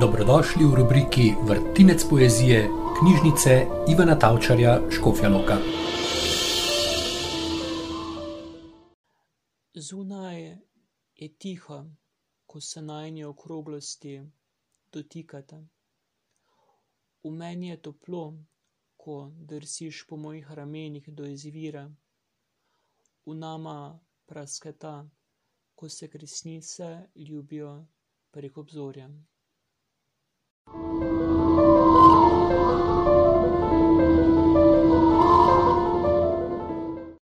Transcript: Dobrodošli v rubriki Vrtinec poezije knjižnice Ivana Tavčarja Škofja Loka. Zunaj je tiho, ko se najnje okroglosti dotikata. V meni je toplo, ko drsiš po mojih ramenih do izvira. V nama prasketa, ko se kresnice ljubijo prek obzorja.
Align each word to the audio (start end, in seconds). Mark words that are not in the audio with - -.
Dobrodošli 0.00 0.64
v 0.64 0.74
rubriki 0.74 1.34
Vrtinec 1.42 2.04
poezije 2.10 2.70
knjižnice 2.98 3.66
Ivana 3.90 4.18
Tavčarja 4.18 4.90
Škofja 4.90 5.28
Loka. 5.28 5.56
Zunaj 9.74 10.56
je 11.14 11.28
tiho, 11.38 11.84
ko 12.46 12.60
se 12.60 12.82
najnje 12.82 13.26
okroglosti 13.26 14.22
dotikata. 14.92 15.58
V 17.24 17.30
meni 17.30 17.68
je 17.68 17.82
toplo, 17.82 18.38
ko 18.96 19.32
drsiš 19.34 20.06
po 20.06 20.16
mojih 20.16 20.46
ramenih 20.50 21.08
do 21.08 21.26
izvira. 21.26 21.90
V 23.26 23.34
nama 23.34 23.98
prasketa, 24.26 25.08
ko 25.74 25.88
se 25.88 26.08
kresnice 26.08 27.10
ljubijo 27.16 27.86
prek 28.30 28.58
obzorja. 28.58 29.10